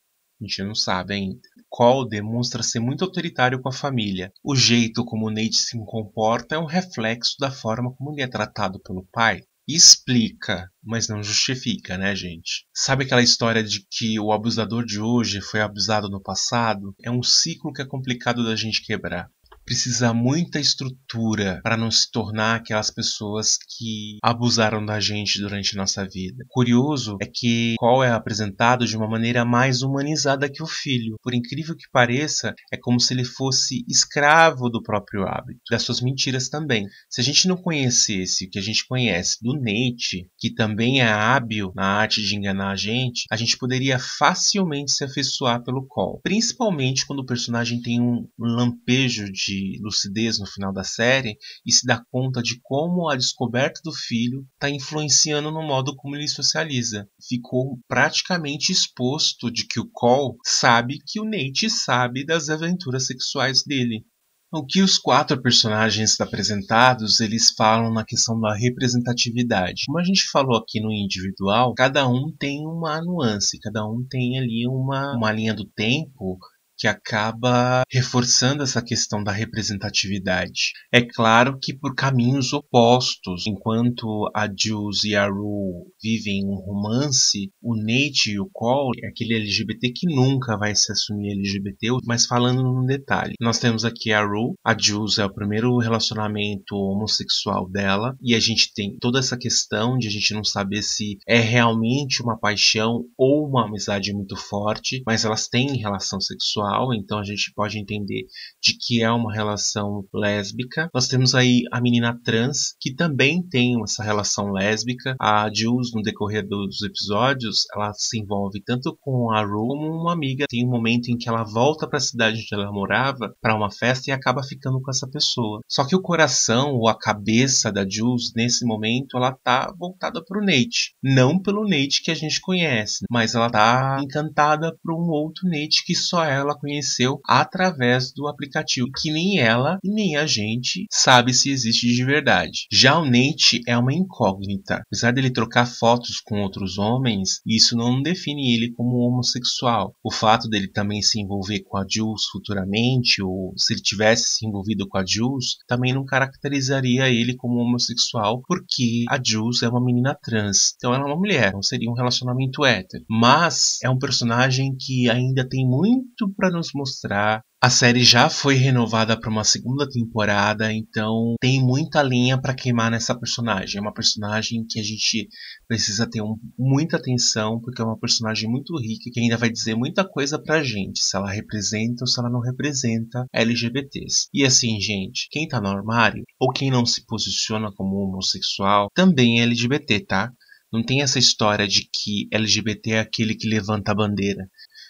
A 0.40 0.44
gente 0.44 0.62
não 0.64 0.74
sabe 0.74 1.14
ainda. 1.14 1.40
Cole 1.70 2.08
demonstra 2.08 2.62
ser 2.62 2.80
muito 2.80 3.04
autoritário 3.04 3.60
com 3.60 3.68
a 3.68 3.72
família. 3.72 4.32
O 4.42 4.54
jeito 4.54 5.04
como 5.04 5.30
Nate 5.30 5.56
se 5.56 5.78
comporta 5.86 6.56
é 6.56 6.58
um 6.58 6.66
reflexo 6.66 7.36
da 7.38 7.50
forma 7.50 7.94
como 7.94 8.12
ele 8.12 8.22
é 8.22 8.26
tratado 8.26 8.80
pelo 8.82 9.06
pai 9.12 9.42
explica, 9.66 10.70
mas 10.82 11.08
não 11.08 11.22
justifica, 11.22 11.96
né, 11.96 12.14
gente? 12.14 12.66
Sabe 12.74 13.04
aquela 13.04 13.22
história 13.22 13.62
de 13.62 13.86
que 13.90 14.18
o 14.20 14.32
abusador 14.32 14.84
de 14.84 15.00
hoje 15.00 15.40
foi 15.40 15.60
abusado 15.60 16.08
no 16.08 16.22
passado? 16.22 16.94
É 17.02 17.10
um 17.10 17.22
ciclo 17.22 17.72
que 17.72 17.82
é 17.82 17.86
complicado 17.86 18.44
da 18.44 18.54
gente 18.54 18.84
quebrar 18.84 19.30
precisa 19.64 20.12
muita 20.12 20.60
estrutura 20.60 21.60
para 21.62 21.76
não 21.76 21.90
se 21.90 22.10
tornar 22.10 22.56
aquelas 22.56 22.90
pessoas 22.90 23.56
que 23.56 24.18
abusaram 24.22 24.84
da 24.84 25.00
gente 25.00 25.40
durante 25.40 25.76
nossa 25.76 26.06
vida. 26.06 26.44
Curioso 26.48 27.16
é 27.20 27.26
que 27.26 27.74
Cole 27.78 28.08
é 28.08 28.12
apresentado 28.12 28.86
de 28.86 28.96
uma 28.96 29.08
maneira 29.08 29.44
mais 29.44 29.82
humanizada 29.82 30.50
que 30.50 30.62
o 30.62 30.66
filho. 30.66 31.16
Por 31.22 31.34
incrível 31.34 31.74
que 31.76 31.90
pareça, 31.90 32.54
é 32.72 32.76
como 32.76 33.00
se 33.00 33.14
ele 33.14 33.24
fosse 33.24 33.84
escravo 33.88 34.68
do 34.68 34.82
próprio 34.82 35.26
hábito, 35.26 35.60
das 35.70 35.82
suas 35.82 36.00
mentiras 36.00 36.48
também. 36.48 36.86
Se 37.08 37.20
a 37.20 37.24
gente 37.24 37.48
não 37.48 37.56
conhecesse 37.56 38.46
o 38.46 38.50
que 38.50 38.58
a 38.58 38.62
gente 38.62 38.86
conhece 38.86 39.38
do 39.42 39.54
Nate, 39.54 40.28
que 40.38 40.52
também 40.54 41.00
é 41.00 41.08
hábil 41.08 41.72
na 41.74 41.86
arte 41.86 42.22
de 42.22 42.36
enganar 42.36 42.72
a 42.72 42.76
gente, 42.76 43.24
a 43.30 43.36
gente 43.36 43.56
poderia 43.56 43.98
facilmente 43.98 44.92
se 44.92 45.04
afeiçoar 45.04 45.62
pelo 45.62 45.86
Cole, 45.86 46.20
principalmente 46.22 47.06
quando 47.06 47.20
o 47.20 47.26
personagem 47.26 47.80
tem 47.80 48.00
um 48.00 48.26
lampejo 48.38 49.30
de 49.32 49.53
de 49.54 49.78
lucidez 49.82 50.38
no 50.38 50.46
final 50.46 50.72
da 50.72 50.82
série 50.82 51.36
e 51.64 51.72
se 51.72 51.86
dá 51.86 52.02
conta 52.10 52.42
de 52.42 52.60
como 52.62 53.08
a 53.08 53.16
descoberta 53.16 53.80
do 53.84 53.92
filho 53.92 54.46
está 54.54 54.68
influenciando 54.68 55.50
no 55.50 55.62
modo 55.62 55.94
como 55.96 56.16
ele 56.16 56.28
socializa. 56.28 57.08
Ficou 57.28 57.78
praticamente 57.86 58.72
exposto 58.72 59.50
de 59.50 59.66
que 59.66 59.78
o 59.78 59.88
Cole 59.90 60.36
sabe 60.44 60.98
que 61.06 61.20
o 61.20 61.24
Nate 61.24 61.70
sabe 61.70 62.24
das 62.24 62.48
aventuras 62.48 63.06
sexuais 63.06 63.62
dele. 63.64 64.04
O 64.52 64.64
que 64.64 64.82
os 64.82 64.98
quatro 64.98 65.40
personagens 65.42 66.20
apresentados 66.20 67.18
eles 67.18 67.52
falam 67.56 67.92
na 67.92 68.04
questão 68.04 68.38
da 68.38 68.54
representatividade. 68.54 69.82
Como 69.86 69.98
a 69.98 70.04
gente 70.04 70.30
falou 70.30 70.56
aqui 70.56 70.80
no 70.80 70.92
individual, 70.92 71.74
cada 71.74 72.06
um 72.06 72.32
tem 72.38 72.64
uma 72.64 73.02
nuance, 73.02 73.58
cada 73.58 73.84
um 73.84 74.06
tem 74.08 74.38
ali 74.38 74.64
uma, 74.68 75.16
uma 75.16 75.32
linha 75.32 75.52
do 75.52 75.64
tempo 75.64 76.38
que 76.76 76.88
acaba 76.88 77.82
reforçando 77.90 78.62
essa 78.62 78.82
questão 78.82 79.22
da 79.22 79.32
representatividade. 79.32 80.72
É 80.92 81.00
claro 81.02 81.58
que 81.60 81.72
por 81.72 81.94
caminhos 81.94 82.52
opostos, 82.52 83.46
enquanto 83.46 84.30
a 84.34 84.48
Jules 84.48 85.04
e 85.04 85.14
a 85.14 85.28
Rue 85.28 85.86
vivem 86.02 86.44
um 86.44 86.56
romance, 86.56 87.50
o 87.62 87.76
Nate 87.76 88.32
e 88.32 88.40
o 88.40 88.48
Cole 88.52 89.00
é 89.02 89.08
aquele 89.08 89.34
LGBT 89.34 89.92
que 89.94 90.14
nunca 90.14 90.56
vai 90.56 90.74
se 90.74 90.90
assumir 90.92 91.32
LGBT, 91.32 91.98
mas 92.04 92.26
falando 92.26 92.62
num 92.62 92.84
detalhe. 92.84 93.34
Nós 93.40 93.58
temos 93.58 93.84
aqui 93.84 94.12
a 94.12 94.24
Rue, 94.24 94.54
a 94.64 94.76
Jules 94.76 95.18
é 95.18 95.24
o 95.24 95.32
primeiro 95.32 95.76
relacionamento 95.78 96.74
homossexual 96.74 97.68
dela, 97.68 98.16
e 98.20 98.34
a 98.34 98.40
gente 98.40 98.72
tem 98.74 98.96
toda 98.98 99.18
essa 99.18 99.36
questão 99.36 99.96
de 99.96 100.08
a 100.08 100.10
gente 100.10 100.34
não 100.34 100.44
saber 100.44 100.82
se 100.82 101.18
é 101.26 101.38
realmente 101.38 102.22
uma 102.22 102.38
paixão 102.38 103.04
ou 103.16 103.46
uma 103.46 103.66
amizade 103.66 104.12
muito 104.12 104.36
forte, 104.36 105.02
mas 105.06 105.24
elas 105.24 105.48
têm 105.48 105.78
relação 105.78 106.20
sexual 106.20 106.63
então 106.94 107.18
a 107.18 107.24
gente 107.24 107.52
pode 107.54 107.78
entender 107.78 108.26
de 108.62 108.76
que 108.78 109.02
é 109.02 109.10
uma 109.10 109.32
relação 109.32 110.04
lésbica. 110.12 110.88
Nós 110.92 111.08
temos 111.08 111.34
aí 111.34 111.62
a 111.72 111.80
menina 111.80 112.18
trans, 112.24 112.74
que 112.80 112.94
também 112.94 113.42
tem 113.42 113.82
essa 113.82 114.02
relação 114.02 114.52
lésbica. 114.52 115.16
A 115.20 115.50
Jules, 115.52 115.90
no 115.94 116.02
decorrer 116.02 116.46
dos 116.46 116.82
episódios, 116.82 117.64
ela 117.74 117.92
se 117.94 118.18
envolve 118.18 118.62
tanto 118.64 118.96
com 119.00 119.30
a 119.30 119.42
Rue 119.42 119.74
uma 119.74 120.12
amiga. 120.12 120.46
Tem 120.48 120.66
um 120.66 120.70
momento 120.70 121.08
em 121.08 121.16
que 121.16 121.28
ela 121.28 121.44
volta 121.44 121.88
para 121.88 121.98
a 121.98 122.00
cidade 122.00 122.38
onde 122.38 122.48
ela 122.52 122.72
morava 122.72 123.34
para 123.40 123.56
uma 123.56 123.70
festa 123.70 124.10
e 124.10 124.12
acaba 124.12 124.42
ficando 124.42 124.80
com 124.80 124.90
essa 124.90 125.08
pessoa. 125.08 125.60
Só 125.68 125.86
que 125.86 125.96
o 125.96 126.02
coração 126.02 126.74
ou 126.74 126.88
a 126.88 126.98
cabeça 126.98 127.72
da 127.72 127.88
Jules 127.88 128.32
nesse 128.34 128.64
momento 128.64 129.16
ela 129.16 129.32
tá 129.32 129.72
voltada 129.78 130.22
para 130.24 130.40
o 130.40 130.44
Nate, 130.44 130.94
não 131.02 131.40
pelo 131.40 131.68
Nate 131.68 132.02
que 132.02 132.10
a 132.10 132.14
gente 132.14 132.40
conhece, 132.40 133.04
mas 133.10 133.34
ela 133.34 133.50
tá 133.50 133.98
encantada 134.02 134.76
por 134.82 134.94
um 134.94 135.08
outro 135.08 135.48
Nate 135.48 135.84
que 135.84 135.94
só 135.94 136.24
ela 136.24 136.53
ela 136.54 136.58
conheceu 136.58 137.20
através 137.26 138.12
do 138.12 138.28
aplicativo, 138.28 138.88
que 139.00 139.10
nem 139.10 139.38
ela 139.38 139.78
e 139.82 139.90
nem 139.90 140.16
a 140.16 140.26
gente 140.26 140.86
sabe 140.90 141.34
se 141.34 141.50
existe 141.50 141.92
de 141.92 142.04
verdade. 142.04 142.66
Já 142.70 142.98
o 142.98 143.04
Nate 143.04 143.60
é 143.66 143.76
uma 143.76 143.92
incógnita. 143.92 144.82
Apesar 144.86 145.12
dele 145.12 145.30
trocar 145.30 145.66
fotos 145.66 146.20
com 146.20 146.40
outros 146.40 146.78
homens, 146.78 147.40
isso 147.46 147.76
não 147.76 148.00
define 148.00 148.54
ele 148.54 148.72
como 148.72 148.98
homossexual. 148.98 149.94
O 150.02 150.12
fato 150.12 150.48
dele 150.48 150.68
também 150.68 151.02
se 151.02 151.20
envolver 151.20 151.60
com 151.64 151.76
a 151.76 151.84
Jules 151.88 152.24
futuramente, 152.30 153.22
ou 153.22 153.52
se 153.56 153.74
ele 153.74 153.82
tivesse 153.82 154.36
se 154.36 154.46
envolvido 154.46 154.86
com 154.88 154.98
a 154.98 155.04
Jules, 155.06 155.56
também 155.66 155.92
não 155.92 156.04
caracterizaria 156.04 157.08
ele 157.10 157.34
como 157.36 157.58
homossexual, 157.58 158.42
porque 158.46 159.04
a 159.08 159.18
Jules 159.22 159.62
é 159.62 159.68
uma 159.68 159.84
menina 159.84 160.16
trans. 160.22 160.74
Então 160.76 160.94
ela 160.94 161.04
é 161.04 161.06
uma 161.06 161.16
mulher, 161.16 161.52
não 161.52 161.62
seria 161.62 161.90
um 161.90 161.94
relacionamento 161.94 162.64
hétero. 162.64 163.04
Mas 163.08 163.78
é 163.82 163.90
um 163.90 163.98
personagem 163.98 164.76
que 164.78 165.08
ainda 165.10 165.46
tem 165.48 165.66
muito 165.66 166.32
para 166.44 166.50
nos 166.50 166.72
mostrar. 166.74 167.40
A 167.62 167.70
série 167.70 168.04
já 168.04 168.28
foi 168.28 168.56
renovada 168.56 169.18
para 169.18 169.30
uma 169.30 169.44
segunda 169.44 169.88
temporada, 169.88 170.70
então 170.70 171.34
tem 171.40 171.62
muita 171.62 172.02
linha 172.02 172.38
para 172.38 172.54
queimar 172.54 172.90
nessa 172.90 173.18
personagem. 173.18 173.78
É 173.78 173.80
uma 173.80 173.94
personagem 173.94 174.66
que 174.68 174.78
a 174.78 174.82
gente 174.82 175.26
precisa 175.66 176.06
ter 176.06 176.20
um, 176.20 176.36
muita 176.58 176.98
atenção, 176.98 177.58
porque 177.58 177.80
é 177.80 177.84
uma 177.84 177.98
personagem 177.98 178.50
muito 178.50 178.78
rica 178.78 179.10
que 179.10 179.20
ainda 179.20 179.38
vai 179.38 179.48
dizer 179.48 179.74
muita 179.74 180.06
coisa 180.06 180.38
pra 180.38 180.62
gente, 180.62 181.00
se 181.00 181.16
ela 181.16 181.30
representa 181.30 182.02
ou 182.02 182.06
se 182.06 182.20
ela 182.20 182.28
não 182.28 182.40
representa 182.40 183.24
LGBTs. 183.32 184.28
E 184.34 184.44
assim, 184.44 184.78
gente, 184.78 185.28
quem 185.30 185.48
tá 185.48 185.58
no 185.62 185.68
armário 185.68 186.24
ou 186.38 186.52
quem 186.52 186.70
não 186.70 186.84
se 186.84 187.06
posiciona 187.06 187.72
como 187.74 187.96
homossexual 187.96 188.88
também 188.94 189.40
é 189.40 189.44
LGBT, 189.44 190.00
tá? 190.00 190.30
Não 190.70 190.82
tem 190.82 191.00
essa 191.00 191.18
história 191.18 191.66
de 191.66 191.88
que 191.90 192.28
LGBT 192.30 192.90
é 192.90 193.00
aquele 193.00 193.34
que 193.34 193.48
levanta 193.48 193.92
a 193.92 193.94
bandeira. 193.94 194.46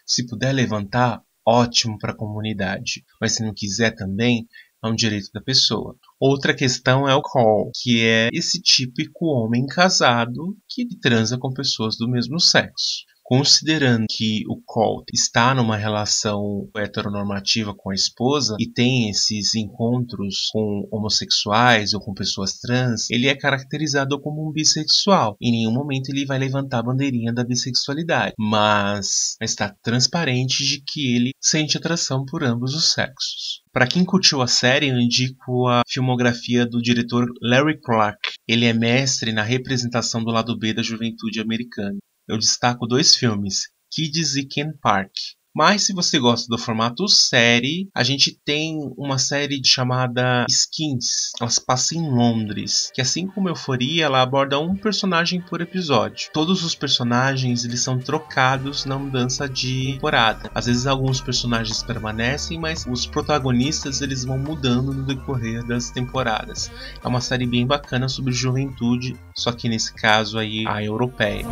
Se 0.07 0.27
puder 0.27 0.53
levantar, 0.53 1.23
ótimo 1.47 1.99
para 1.99 2.13
a 2.13 2.17
comunidade, 2.17 3.05
mas 3.21 3.33
se 3.33 3.43
não 3.43 3.53
quiser 3.55 3.93
também, 3.93 4.47
é 4.83 4.89
um 4.89 4.95
direito 4.95 5.31
da 5.33 5.41
pessoa. 5.41 5.97
Outra 6.21 6.55
questão 6.55 7.09
é 7.09 7.15
o 7.15 7.23
call, 7.23 7.71
que 7.83 8.03
é 8.03 8.29
esse 8.33 8.61
típico 8.61 9.27
homem 9.27 9.67
casado 9.67 10.57
que 10.69 10.87
transa 10.99 11.39
com 11.39 11.53
pessoas 11.53 11.97
do 11.97 12.09
mesmo 12.09 12.39
sexo. 12.39 13.05
Considerando 13.25 14.05
que 14.09 14.43
o 14.47 14.61
Colt 14.65 15.07
está 15.13 15.55
numa 15.55 15.77
relação 15.77 16.69
heteronormativa 16.77 17.75
com 17.75 17.91
a 17.91 17.95
esposa 17.95 18.55
e 18.61 18.71
tem 18.71 19.09
esses 19.09 19.55
encontros 19.55 20.51
com 20.53 20.87
homossexuais 20.93 21.95
ou 21.95 22.01
com 22.01 22.13
pessoas 22.13 22.59
trans, 22.59 23.11
ele 23.11 23.27
é 23.27 23.35
caracterizado 23.35 24.21
como 24.21 24.47
um 24.47 24.53
bissexual. 24.53 25.37
Em 25.41 25.51
nenhum 25.51 25.73
momento 25.73 26.11
ele 26.11 26.27
vai 26.27 26.39
levantar 26.39 26.81
a 26.81 26.83
bandeirinha 26.83 27.33
da 27.33 27.43
bissexualidade, 27.43 28.35
mas 28.39 29.37
está 29.41 29.75
transparente 29.83 30.63
de 30.65 30.83
que 30.87 31.17
ele 31.17 31.33
sente 31.41 31.79
atração 31.79 32.25
por 32.27 32.45
ambos 32.45 32.75
os 32.75 32.93
sexos. 32.93 33.65
Para 33.73 33.89
quem 33.89 34.05
curtiu 34.05 34.41
a 34.41 34.47
série, 34.47 34.89
eu 34.89 35.01
indico 35.01 35.67
a 35.67 35.83
filmografia 35.89 36.65
do 36.65 36.81
diretor 36.81 37.27
Larry 37.43 37.81
Clark. 37.81 38.21
Ele 38.47 38.67
é 38.67 38.73
mestre 38.73 39.33
na 39.33 39.43
representação 39.43 40.23
do 40.23 40.31
lado 40.31 40.57
B 40.57 40.73
da 40.73 40.81
juventude 40.81 41.41
americana. 41.41 41.99
Eu 42.27 42.39
destaco 42.39 42.87
dois 42.87 43.15
filmes, 43.15 43.71
Kids 43.91 44.37
e 44.37 44.47
Ken 44.47 44.73
Park. 44.81 45.13
Mas 45.55 45.85
se 45.85 45.93
você 45.93 46.19
gosta 46.19 46.49
do 46.49 46.59
formato 46.59 47.07
série, 47.07 47.89
a 47.95 48.03
gente 48.03 48.37
tem 48.45 48.77
uma 48.99 49.19
série 49.19 49.63
chamada 49.65 50.45
Skins. 50.49 51.31
Elas 51.41 51.61
passam 51.61 51.99
em 51.99 52.11
Londres, 52.11 52.91
que 52.93 53.01
assim 53.01 53.29
como 53.29 53.49
Euforia, 53.49 54.07
ela 54.07 54.21
aborda 54.21 54.59
um 54.59 54.75
personagem 54.75 55.41
por 55.41 55.61
episódio. 55.61 56.29
Todos 56.33 56.65
os 56.65 56.75
personagens 56.75 57.65
eles 57.65 57.81
são 57.81 58.01
trocados 58.01 58.85
na 58.85 58.99
mudança 58.99 59.49
de 59.49 59.93
temporada. 59.93 60.51
Às 60.53 60.67
vezes 60.67 60.89
alguns 60.89 61.21
personagens 61.21 61.85
permanecem, 61.85 62.59
mas 62.59 62.85
os 62.85 63.07
protagonistas 63.07 64.01
eles 64.01 64.25
vão 64.25 64.39
mudando 64.39 64.93
no 64.93 65.05
decorrer 65.05 65.65
das 65.65 65.89
temporadas. 65.89 66.69
É 67.01 67.07
uma 67.07 67.21
série 67.21 67.47
bem 67.47 67.65
bacana 67.65 68.09
sobre 68.09 68.33
juventude, 68.33 69.17
só 69.37 69.53
que 69.53 69.69
nesse 69.69 69.95
caso 69.95 70.37
aí 70.37 70.67
a 70.67 70.83
europeia. 70.83 71.47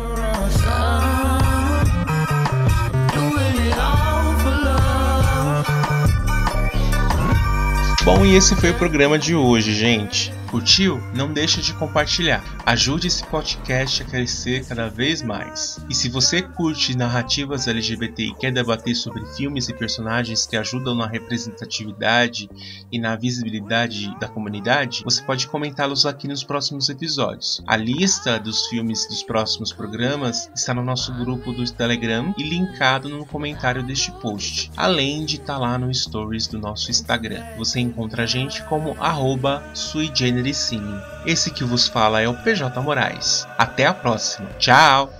Bom, 8.03 8.25
e 8.25 8.35
esse 8.35 8.53
foi 8.57 8.71
o 8.71 8.73
programa 8.73 9.17
de 9.17 9.33
hoje, 9.33 9.73
gente. 9.73 10.29
Curtiu? 10.53 11.01
Não 11.15 11.33
deixa 11.33 11.63
de 11.63 11.73
compartilhar. 11.73 12.43
Ajude 12.63 13.07
esse 13.07 13.25
podcast 13.25 14.03
a 14.03 14.05
crescer 14.05 14.63
cada 14.63 14.87
vez 14.87 15.23
mais. 15.23 15.83
E 15.89 15.95
se 15.95 16.07
você 16.07 16.43
curte 16.43 16.95
narrativas 16.95 17.67
LGBT 17.67 18.25
e 18.25 18.35
quer 18.35 18.51
debater 18.51 18.93
sobre 18.93 19.25
filmes 19.35 19.67
e 19.67 19.73
personagens 19.73 20.45
que 20.45 20.55
ajudam 20.55 20.93
na 20.93 21.07
representatividade 21.07 22.47
e 22.91 22.99
na 22.99 23.15
visibilidade 23.15 24.15
da 24.19 24.27
comunidade, 24.27 25.01
você 25.03 25.23
pode 25.23 25.47
comentá-los 25.47 26.05
aqui 26.05 26.27
nos 26.27 26.43
próximos 26.43 26.87
episódios. 26.87 27.63
A 27.65 27.75
lista 27.75 28.39
dos 28.39 28.67
filmes 28.67 29.07
dos 29.07 29.23
próximos 29.23 29.73
programas 29.73 30.51
está 30.55 30.71
no 30.71 30.83
nosso 30.83 31.11
grupo 31.15 31.51
do 31.51 31.65
Telegram 31.65 32.31
e 32.37 32.43
linkado 32.43 33.09
no 33.09 33.25
comentário 33.25 33.81
deste 33.81 34.11
post, 34.11 34.69
além 34.77 35.25
de 35.25 35.37
estar 35.37 35.53
tá 35.53 35.59
lá 35.59 35.79
no 35.79 35.91
stories 35.91 36.45
do 36.45 36.59
nosso 36.59 36.91
Instagram. 36.91 37.43
Você 37.57 37.79
encontra 37.79 38.21
a 38.21 38.27
gente 38.27 38.61
como 38.65 38.95
arroba 39.01 39.63
Genericine. 40.43 41.01
Esse 41.25 41.49
que 41.49 41.63
vos 41.63 41.87
fala 41.87 42.21
é 42.21 42.27
o 42.27 42.33
PJ 42.33 42.81
Moraes. 42.81 43.47
Até 43.57 43.85
a 43.85 43.93
próxima. 43.93 44.49
Tchau! 44.59 45.11